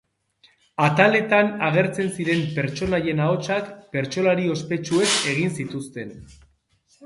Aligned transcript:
Ataletan 0.85 1.51
agertzen 1.67 2.09
ziren 2.15 2.41
pertsonaien 2.57 3.23
ahotsak 3.27 3.69
bertsolari 3.99 4.51
ospetsuek 4.57 5.17
egin 5.37 5.57
zituzten. 5.63 6.19